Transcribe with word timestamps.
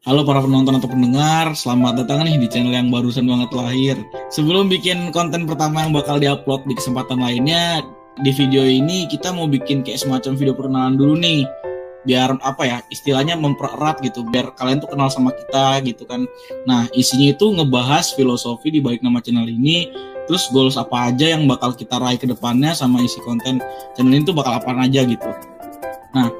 Halo 0.00 0.24
para 0.24 0.40
penonton 0.40 0.80
atau 0.80 0.88
pendengar, 0.88 1.52
selamat 1.52 2.00
datang 2.00 2.24
nih 2.24 2.40
di 2.40 2.48
channel 2.48 2.72
yang 2.72 2.88
barusan 2.88 3.28
banget 3.28 3.52
lahir. 3.52 4.00
Sebelum 4.32 4.72
bikin 4.72 5.12
konten 5.12 5.44
pertama 5.44 5.84
yang 5.84 5.92
bakal 5.92 6.16
diupload 6.16 6.64
di 6.64 6.72
kesempatan 6.72 7.20
lainnya, 7.20 7.84
di 8.24 8.32
video 8.32 8.64
ini 8.64 9.04
kita 9.12 9.28
mau 9.28 9.44
bikin 9.44 9.84
kayak 9.84 10.00
semacam 10.00 10.40
video 10.40 10.56
perkenalan 10.56 10.96
dulu 10.96 11.20
nih. 11.20 11.44
Biar 12.08 12.32
apa 12.40 12.62
ya, 12.64 12.78
istilahnya 12.88 13.36
mempererat 13.36 14.00
gitu, 14.00 14.24
biar 14.24 14.56
kalian 14.56 14.80
tuh 14.80 14.88
kenal 14.88 15.12
sama 15.12 15.36
kita 15.36 15.84
gitu 15.84 16.08
kan. 16.08 16.24
Nah, 16.64 16.88
isinya 16.96 17.36
itu 17.36 17.52
ngebahas 17.52 18.16
filosofi 18.16 18.72
di 18.72 18.80
balik 18.80 19.04
nama 19.04 19.20
channel 19.20 19.44
ini, 19.52 19.92
terus 20.24 20.48
goals 20.48 20.80
apa 20.80 21.12
aja 21.12 21.36
yang 21.36 21.44
bakal 21.44 21.76
kita 21.76 22.00
raih 22.00 22.16
ke 22.16 22.24
depannya 22.24 22.72
sama 22.72 23.04
isi 23.04 23.20
konten 23.20 23.60
channel 23.92 24.16
ini 24.16 24.24
tuh 24.24 24.32
bakal 24.32 24.64
apa 24.64 24.72
aja 24.80 25.04
gitu. 25.04 25.28
Nah, 26.16 26.32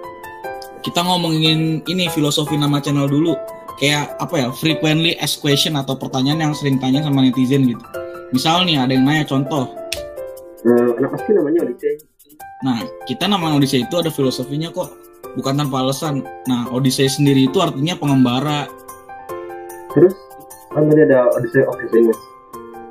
kita 0.80 1.04
ngomongin 1.04 1.84
ini 1.84 2.08
filosofi 2.08 2.56
nama 2.56 2.80
channel 2.80 3.04
dulu 3.04 3.36
kayak 3.80 4.20
apa 4.20 4.34
ya 4.36 4.48
frequently 4.52 5.16
asked 5.16 5.40
question 5.40 5.74
atau 5.74 5.96
pertanyaan 5.96 6.52
yang 6.52 6.54
sering 6.54 6.76
tanya 6.76 7.00
sama 7.00 7.24
netizen 7.24 7.64
gitu. 7.64 7.84
Misal 8.30 8.68
nih 8.68 8.76
ada 8.78 8.92
yang 8.92 9.08
nanya 9.08 9.24
contoh. 9.24 9.72
Uh, 10.60 10.92
kenapa 10.92 11.16
sih 11.24 11.32
namanya 11.32 11.64
Odyssey 11.64 11.96
nah 12.60 12.76
kita 13.08 13.24
nama 13.24 13.56
Odyssey 13.56 13.88
itu 13.88 13.96
ada 13.96 14.12
filosofinya 14.12 14.68
kok 14.68 14.92
bukan 15.32 15.56
tanpa 15.56 15.80
alasan. 15.80 16.20
Nah 16.44 16.68
Odyssey 16.68 17.08
sendiri 17.08 17.48
itu 17.48 17.56
artinya 17.58 17.96
pengembara. 17.96 18.68
Terus 19.96 20.12
kan 20.68 20.84
tadi 20.86 21.00
ada 21.08 21.32
Odyssey 21.32 21.64
of 21.64 21.74
Happiness. 21.80 22.20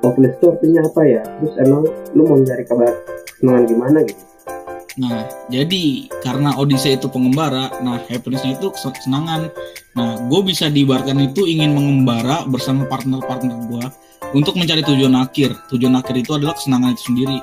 Itu 0.01 0.45
artinya 0.49 0.81
apa 0.89 1.01
ya? 1.05 1.21
Terus 1.21 1.53
emang 1.61 1.85
lu 2.17 2.25
mau 2.25 2.41
nyari 2.41 2.65
kabar 2.65 2.89
kesenangan 3.29 3.63
gimana 3.69 3.99
gitu 4.03 4.28
Nah, 4.99 5.23
jadi 5.47 6.11
karena 6.19 6.51
Odyssey 6.59 6.99
itu 6.99 7.07
pengembara, 7.07 7.71
nah 7.79 8.03
happinessnya 8.11 8.59
itu 8.59 8.67
kesenangan. 8.75 9.47
Nah, 9.95 10.19
gue 10.27 10.41
bisa 10.43 10.67
diibaratkan 10.67 11.15
itu 11.23 11.47
ingin 11.47 11.71
mengembara 11.71 12.43
bersama 12.43 12.83
partner-partner 12.83 13.55
gue 13.71 13.85
untuk 14.35 14.59
mencari 14.59 14.83
tujuan 14.83 15.15
akhir. 15.15 15.55
Tujuan 15.71 15.95
akhir 15.95 16.19
itu 16.19 16.35
adalah 16.35 16.51
kesenangan 16.59 16.99
itu 16.99 17.03
sendiri. 17.15 17.39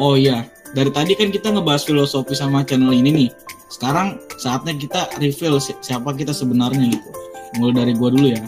Oh 0.00 0.16
iya, 0.16 0.48
dari 0.72 0.88
tadi 0.88 1.12
kan 1.12 1.28
kita 1.28 1.52
ngebahas 1.52 1.84
filosofi 1.84 2.32
sama 2.32 2.64
channel 2.64 2.96
ini 2.96 3.12
nih. 3.12 3.30
Sekarang 3.68 4.16
saatnya 4.40 4.72
kita 4.72 5.12
reveal 5.20 5.60
siapa 5.60 6.16
kita 6.16 6.32
sebenarnya 6.32 6.88
gitu. 6.88 7.10
Mulai 7.60 7.84
dari 7.84 7.92
gue 7.92 8.08
dulu 8.16 8.26
ya. 8.32 8.40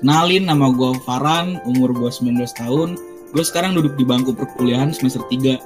Kenalin 0.00 0.48
nama 0.48 0.72
gue 0.72 0.96
Farhan, 1.04 1.60
umur 1.68 1.92
gue 1.92 2.08
19 2.08 2.40
tahun. 2.56 2.96
Gue 3.32 3.44
sekarang 3.44 3.76
duduk 3.76 3.96
di 4.00 4.04
bangku 4.08 4.32
perkuliahan 4.32 4.92
semester 4.96 5.20
3 5.28 5.56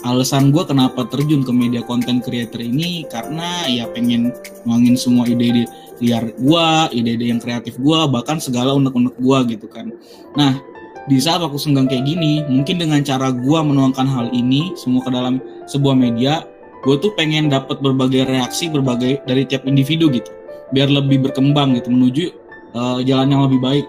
alasan 0.00 0.48
gue 0.48 0.64
kenapa 0.64 1.04
terjun 1.12 1.44
ke 1.44 1.52
media 1.52 1.84
konten 1.84 2.24
creator 2.24 2.60
ini 2.60 3.04
karena 3.08 3.68
ya 3.68 3.84
pengen 3.92 4.32
ngangin 4.64 4.96
semua 4.96 5.28
ide-ide 5.28 5.68
liar 6.00 6.32
gue, 6.32 6.68
ide-ide 6.96 7.28
yang 7.28 7.40
kreatif 7.40 7.76
gue, 7.76 8.00
bahkan 8.08 8.40
segala 8.40 8.72
unek-unek 8.72 9.14
gue 9.20 9.38
gitu 9.56 9.68
kan. 9.68 9.92
Nah, 10.32 10.56
di 11.04 11.20
saat 11.20 11.44
aku 11.44 11.60
senggang 11.60 11.84
kayak 11.84 12.08
gini, 12.08 12.40
mungkin 12.48 12.80
dengan 12.80 13.04
cara 13.04 13.28
gue 13.28 13.58
menuangkan 13.60 14.08
hal 14.08 14.26
ini 14.32 14.72
semua 14.80 15.04
ke 15.04 15.12
dalam 15.12 15.44
sebuah 15.68 15.92
media, 15.92 16.48
gue 16.80 16.96
tuh 16.96 17.12
pengen 17.20 17.52
dapat 17.52 17.84
berbagai 17.84 18.24
reaksi 18.24 18.72
berbagai 18.72 19.20
dari 19.28 19.44
tiap 19.44 19.68
individu 19.68 20.08
gitu, 20.08 20.32
biar 20.72 20.88
lebih 20.88 21.28
berkembang 21.28 21.76
gitu 21.76 21.92
menuju 21.92 22.24
uh, 22.72 23.04
jalan 23.04 23.28
yang 23.28 23.44
lebih 23.44 23.60
baik. 23.60 23.86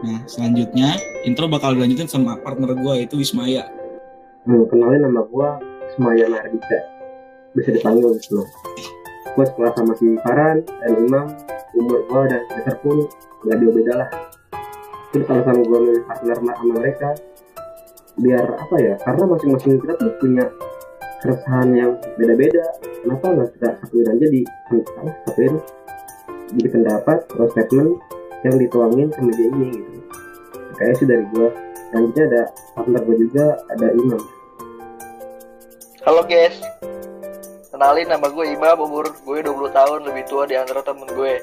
Nah, 0.00 0.24
selanjutnya 0.24 0.96
intro 1.28 1.44
bakal 1.44 1.76
dilanjutin 1.76 2.08
sama 2.08 2.40
partner 2.40 2.72
gue 2.72 3.04
itu 3.04 3.20
Wismaya 3.20 3.68
hmm, 4.46 4.64
kenalin 4.70 5.02
nama 5.04 5.24
gue 5.26 5.48
Semaya 5.96 6.24
Mardika. 6.30 6.78
Bisa 7.50 7.74
dipanggil 7.74 8.06
Wisnu 8.14 8.46
gue 9.30 9.44
sekolah 9.46 9.72
sama 9.78 9.94
si 9.94 10.18
Farhan 10.26 10.66
dan 10.66 10.92
Imam 10.98 11.26
umur 11.78 12.02
gue 12.10 12.22
dan 12.34 12.42
semester 12.50 12.76
pun 12.82 12.96
gak 13.46 13.56
jauh 13.62 13.74
beda 13.74 13.94
lah. 13.94 14.10
Terus 15.10 15.26
alasan 15.30 15.62
gue 15.62 15.78
milih 15.78 16.02
partner 16.06 16.36
sama 16.38 16.52
mereka 16.76 17.10
biar 18.20 18.46
apa 18.58 18.76
ya 18.82 18.94
karena 19.00 19.24
masing-masing 19.32 19.80
kita 19.80 19.94
tuh 19.96 20.12
punya 20.18 20.44
keresahan 21.22 21.70
yang 21.72 21.90
beda-beda. 22.18 22.66
Kenapa 23.00 23.26
nggak 23.32 23.48
kita 23.56 23.68
satuin 23.80 24.08
aja 24.12 24.26
di 24.28 24.40
satuin 25.24 25.54
jadi 26.50 26.68
pendapat 26.68 27.18
atau 27.30 27.46
statement 27.54 27.90
yang 28.44 28.56
dituangin 28.58 29.08
ke 29.08 29.20
media 29.22 29.46
ini 29.56 29.66
gitu. 29.72 29.98
Kayak 30.76 30.94
sih 30.98 31.06
dari 31.06 31.24
gue 31.30 31.48
selanjutnya 31.90 32.24
ada 32.30 32.42
partner 32.78 33.02
gue 33.02 33.16
juga 33.26 33.46
ada 33.66 33.86
Imam. 33.92 34.22
Halo 36.06 36.22
guys. 36.24 36.56
Kenalin 37.70 38.08
nama 38.08 38.26
gue 38.30 38.46
Imam 38.46 38.78
umur 38.78 39.10
gue 39.10 39.38
20 39.42 39.50
tahun 39.74 40.00
lebih 40.06 40.24
tua 40.30 40.46
di 40.46 40.54
antara 40.54 40.86
temen 40.86 41.10
gue. 41.10 41.42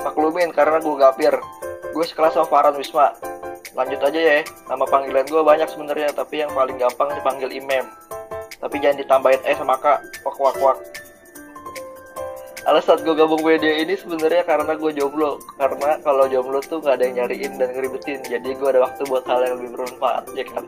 Maklumin 0.00 0.50
karena 0.56 0.80
gue 0.80 0.94
gapir. 0.96 1.34
Gue 1.92 2.04
sekelas 2.08 2.34
sama 2.34 2.48
Farhan 2.48 2.74
Wisma. 2.80 3.12
Lanjut 3.76 4.00
aja 4.02 4.20
ya 4.20 4.40
nama 4.66 4.88
panggilan 4.88 5.28
gue 5.28 5.42
banyak 5.44 5.68
sebenarnya 5.68 6.10
tapi 6.16 6.42
yang 6.42 6.50
paling 6.56 6.80
gampang 6.80 7.12
dipanggil 7.12 7.52
Imam. 7.52 7.86
Tapi 8.60 8.76
jangan 8.80 8.98
ditambahin 9.04 9.40
eh 9.44 9.56
sama 9.56 9.76
kak 9.76 10.00
wak 10.24 10.36
wak 10.40 10.56
wak 10.60 10.78
alasan 12.68 13.00
gue 13.00 13.14
gabung 13.16 13.40
media 13.40 13.80
ini 13.80 13.96
sebenarnya 13.96 14.44
karena 14.44 14.76
gue 14.76 14.92
jomblo. 14.92 15.40
Karena 15.56 15.96
kalau 16.04 16.28
jomblo 16.28 16.60
tuh 16.60 16.84
nggak 16.84 17.00
ada 17.00 17.04
yang 17.08 17.16
nyariin 17.24 17.56
dan 17.56 17.72
ngeribetin. 17.72 18.20
Jadi 18.26 18.48
gue 18.56 18.68
ada 18.68 18.84
waktu 18.84 19.02
buat 19.08 19.24
hal 19.24 19.40
yang 19.46 19.54
lebih 19.60 19.80
bermanfaat 19.80 20.24
ya 20.36 20.44
kan? 20.44 20.64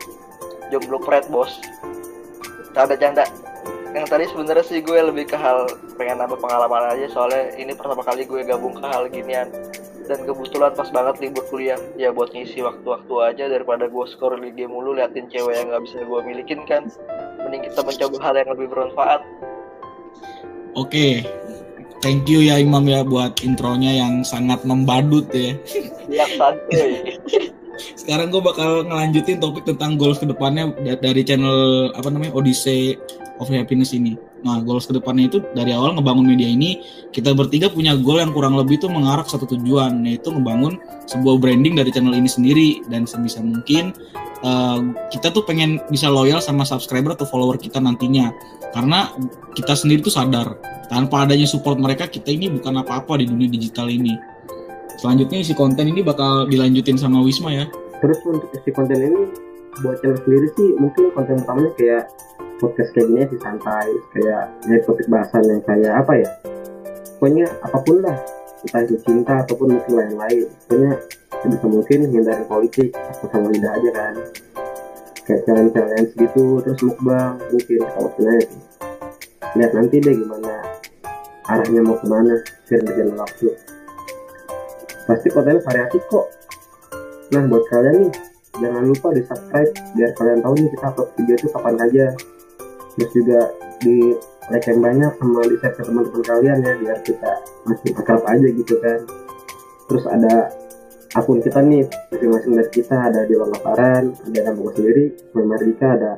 Jomblo 0.73 0.97
pret 0.97 1.29
bos. 1.29 1.61
Ada 2.73 2.97
canda 2.97 3.29
yang 3.93 4.09
tadi 4.09 4.25
sebenarnya 4.25 4.65
sih 4.65 4.81
gue 4.81 4.97
lebih 4.97 5.29
ke 5.29 5.37
hal 5.37 5.69
pengen 6.01 6.17
nambah 6.17 6.41
pengalaman 6.41 6.97
aja. 6.97 7.05
Soalnya 7.13 7.53
ini 7.61 7.77
pertama 7.77 8.01
kali 8.01 8.25
gue 8.25 8.41
gabung 8.41 8.73
ke 8.73 8.85
hal 8.89 9.05
ginian. 9.13 9.53
Dan 10.03 10.19
kebetulan 10.27 10.73
pas 10.73 10.89
banget 10.89 11.21
libur 11.21 11.45
kuliah. 11.47 11.77
Ya 11.93 12.09
buat 12.09 12.33
ngisi 12.33 12.65
waktu-waktu 12.65 13.13
aja 13.21 13.45
daripada 13.53 13.85
gue 13.85 14.05
skor 14.09 14.41
di 14.41 14.49
game 14.49 14.73
mulu 14.73 14.97
liatin 14.97 15.29
cewek 15.29 15.61
yang 15.61 15.69
nggak 15.69 15.83
bisa 15.85 16.01
gue 16.01 16.19
milikin 16.25 16.65
kan? 16.65 16.89
Mending 17.45 17.69
kita 17.69 17.85
mencoba 17.85 18.17
hal 18.25 18.33
yang 18.41 18.49
lebih 18.57 18.67
bermanfaat. 18.73 19.21
Oke 20.73 21.21
thank 22.03 22.27
you 22.27 22.43
ya 22.43 22.59
Imam 22.59 22.83
ya 22.83 23.07
buat 23.07 23.39
intronya 23.47 24.03
yang 24.03 24.27
sangat 24.27 24.67
membadut 24.67 25.23
ya. 25.31 25.55
Siap 26.11 26.29
santuy. 26.35 27.15
Sekarang 27.95 28.29
gue 28.29 28.43
bakal 28.43 28.85
ngelanjutin 28.85 29.39
topik 29.39 29.65
tentang 29.65 29.95
goals 29.95 30.19
ke 30.19 30.27
depannya 30.27 30.75
dari 30.99 31.23
channel 31.23 31.89
apa 31.95 32.11
namanya 32.11 32.35
Odyssey 32.35 32.99
of 33.41 33.49
Happiness 33.49 33.95
ini. 33.95 34.19
Nah, 34.43 34.59
goals 34.59 34.85
ke 34.85 34.93
depannya 34.93 35.31
itu 35.31 35.39
dari 35.55 35.71
awal 35.71 35.95
ngebangun 35.95 36.27
media 36.27 36.51
ini 36.51 36.83
kita 37.15 37.31
bertiga 37.31 37.71
punya 37.71 37.95
goal 37.95 38.19
yang 38.19 38.35
kurang 38.35 38.59
lebih 38.59 38.75
itu 38.77 38.91
mengarah 38.91 39.23
satu 39.23 39.47
tujuan, 39.55 40.03
yaitu 40.03 40.29
ngebangun 40.35 40.77
sebuah 41.07 41.39
branding 41.39 41.79
dari 41.79 41.89
channel 41.95 42.13
ini 42.13 42.27
sendiri 42.27 42.69
dan 42.91 43.07
sebisa 43.07 43.39
mungkin 43.39 43.95
uh, 44.43 44.79
kita 45.09 45.31
tuh 45.31 45.47
pengen 45.47 45.81
bisa 45.89 46.11
loyal 46.11 46.43
sama 46.43 46.67
subscriber 46.67 47.15
atau 47.15 47.25
follower 47.25 47.57
kita 47.57 47.79
nantinya. 47.79 48.29
Karena 48.75 49.09
kita 49.55 49.73
sendiri 49.73 50.03
tuh 50.03 50.13
sadar 50.13 50.59
tanpa 50.91 51.25
adanya 51.25 51.47
support 51.47 51.79
mereka 51.79 52.05
kita 52.05 52.29
ini 52.29 52.51
bukan 52.51 52.83
apa-apa 52.83 53.17
di 53.17 53.25
dunia 53.25 53.49
digital 53.49 53.89
ini. 53.89 54.13
Selanjutnya 54.99 55.41
isi 55.41 55.57
konten 55.57 55.89
ini 55.89 56.05
bakal 56.05 56.45
dilanjutin 56.47 56.99
sama 56.99 57.23
Wisma 57.25 57.49
ya. 57.49 57.65
Terus 58.03 58.19
untuk 58.27 58.49
isi 58.53 58.69
konten 58.69 58.99
ini 58.99 59.21
buat 59.81 59.97
channel 60.03 60.21
sendiri 60.21 60.47
sih 60.53 60.69
mungkin 60.77 61.09
konten 61.17 61.41
utamanya 61.41 61.71
kayak 61.81 62.03
podcast 62.61 62.93
kayak 62.93 63.09
gini 63.09 63.25
sih 63.25 63.39
santai 63.41 63.89
kayak 64.13 64.43
ya, 64.69 64.77
topik 64.85 65.07
bahasan 65.09 65.43
yang 65.49 65.61
kayak 65.65 65.93
apa 65.97 66.13
ya? 66.21 66.29
Pokoknya 67.17 67.45
apa 67.63 67.77
pun 67.81 67.97
lah 68.03 68.17
entah 68.63 68.81
itu 68.85 68.95
cinta 69.03 69.33
ataupun 69.43 69.75
mungkin 69.75 69.93
lain-lain. 69.97 70.45
Pokoknya 70.67 70.93
sebisa 71.43 71.67
mungkin 71.67 72.07
hindari 72.07 72.47
politik 72.47 72.95
atau 72.95 73.27
sama 73.27 73.51
lidah 73.51 73.75
aja 73.75 73.89
kan. 73.91 74.13
Kayak 75.23 75.41
challenge-challenge 75.47 76.11
gitu 76.15 76.63
terus 76.63 76.79
mukbang 76.83 77.35
mungkin 77.51 77.79
kalau 77.91 78.09
sebenarnya 78.15 78.43
lihat 79.53 79.71
nanti 79.75 79.95
deh 80.01 80.15
gimana 80.17 80.53
arahnya 81.47 81.81
mau 81.83 81.99
ke 81.99 82.07
mana 82.07 82.39
sering 82.65 82.87
berjalan 82.87 83.19
waktu. 83.19 83.47
Pasti 85.03 85.27
kontennya 85.31 85.59
variatif 85.63 86.01
kok. 86.07 86.25
Nah 87.35 87.43
buat 87.51 87.63
kalian 87.67 88.07
nih 88.07 88.11
jangan 88.63 88.83
lupa 88.87 89.07
di 89.11 89.21
subscribe 89.27 89.71
biar 89.99 90.11
kalian 90.15 90.39
tahu 90.39 90.53
nih 90.55 90.69
kita 90.71 90.85
upload 90.91 91.09
video 91.19 91.35
itu 91.35 91.47
kapan 91.51 91.75
aja. 91.83 92.05
Terus 92.95 93.11
juga 93.11 93.39
di 93.83 93.97
like 94.51 94.67
yang 94.67 94.79
banyak 94.83 95.11
sama 95.19 95.41
di 95.47 95.55
share 95.59 95.75
ke 95.75 95.81
teman-teman 95.87 96.23
kalian 96.23 96.57
ya 96.63 96.73
biar 96.79 96.97
kita 97.03 97.31
masih 97.67 97.91
akrab 97.95 98.23
aja 98.27 98.47
gitu 98.47 98.75
kan. 98.79 98.99
Terus 99.91 100.03
ada 100.07 100.35
akun 101.13 101.39
kita 101.41 101.61
nih 101.61 101.85
masing-masing 102.09 102.53
dari 102.57 102.71
kita 102.73 102.95
ada 102.97 103.25
di 103.29 103.33
Laparan 103.37 104.13
ada 104.13 104.39
nama 104.49 104.57
gue 104.57 104.73
sendiri 104.73 105.03
Mardika 105.37 105.87
ada 105.93 106.11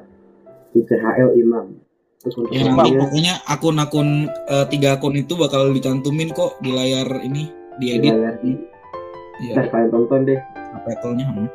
ICHL 0.76 1.36
Imam 1.40 1.76
terus 2.24 2.36
untuk 2.42 2.52
ya, 2.56 2.66
nanti 2.66 2.96
pokoknya 2.98 3.34
akun-akun 3.46 4.32
uh, 4.50 4.66
tiga 4.72 4.98
akun 4.98 5.14
itu 5.20 5.38
bakal 5.38 5.70
dicantumin 5.70 6.34
kok 6.34 6.58
di 6.64 6.74
layar 6.74 7.08
ini 7.22 7.52
di 7.78 7.94
edit 7.94 8.12
di 8.12 8.18
layar. 8.18 8.36
Ya. 9.36 9.54
Nah, 9.60 9.66
kalian 9.68 9.90
tonton 9.92 10.22
deh 10.24 10.40
title-nya 10.88 11.26
hmm. 11.28 11.48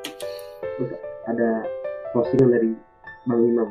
terus 0.76 0.90
ada 1.28 1.64
postingan 2.12 2.52
dari 2.52 2.70
Bang 3.28 3.40
Imam 3.44 3.70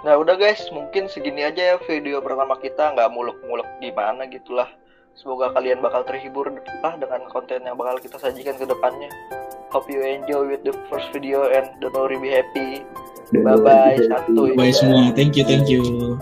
Nah 0.00 0.16
udah 0.16 0.32
guys, 0.40 0.64
mungkin 0.72 1.12
segini 1.12 1.44
aja 1.44 1.60
ya 1.60 1.76
video 1.84 2.24
pertama 2.24 2.56
kita 2.56 2.96
nggak 2.96 3.12
muluk-muluk 3.12 3.68
gimana 3.84 4.24
gitulah. 4.32 4.68
Semoga 5.20 5.52
kalian 5.52 5.84
bakal 5.84 6.00
terhibur 6.08 6.48
lah 6.80 6.96
dengan 6.96 7.20
konten 7.28 7.60
yang 7.60 7.76
bakal 7.76 8.00
kita 8.00 8.16
sajikan 8.16 8.56
ke 8.56 8.64
depannya 8.64 9.12
hope 9.68 9.84
you 9.92 10.00
enjoy 10.00 10.48
with 10.48 10.64
the 10.64 10.72
first 10.88 11.12
video 11.12 11.44
and 11.52 11.68
don't 11.84 11.92
worry 11.92 12.16
be 12.16 12.32
happy 12.32 12.80
bye 13.44 13.60
bye 13.60 14.00
satu 14.00 14.56
Bye 14.56 14.72
semua. 14.72 15.12
Thank 15.12 15.36
you, 15.36 15.44
thank 15.44 15.68
you. 15.68 16.18